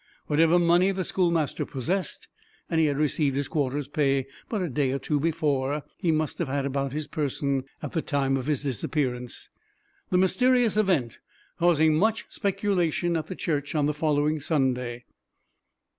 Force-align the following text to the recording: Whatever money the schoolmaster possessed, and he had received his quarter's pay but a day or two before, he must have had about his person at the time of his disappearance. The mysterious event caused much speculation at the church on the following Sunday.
Whatever 0.25 0.57
money 0.57 0.89
the 0.89 1.03
schoolmaster 1.03 1.63
possessed, 1.63 2.27
and 2.71 2.79
he 2.79 2.87
had 2.87 2.97
received 2.97 3.35
his 3.35 3.47
quarter's 3.47 3.87
pay 3.87 4.25
but 4.49 4.59
a 4.63 4.67
day 4.67 4.91
or 4.91 4.97
two 4.97 5.19
before, 5.19 5.83
he 5.99 6.11
must 6.11 6.39
have 6.39 6.47
had 6.47 6.65
about 6.65 6.91
his 6.91 7.07
person 7.07 7.65
at 7.83 7.91
the 7.91 8.01
time 8.01 8.35
of 8.35 8.47
his 8.47 8.63
disappearance. 8.63 9.49
The 10.09 10.17
mysterious 10.17 10.75
event 10.75 11.19
caused 11.59 11.83
much 11.83 12.25
speculation 12.29 13.15
at 13.15 13.27
the 13.27 13.35
church 13.35 13.75
on 13.75 13.85
the 13.85 13.93
following 13.93 14.39
Sunday. 14.39 15.05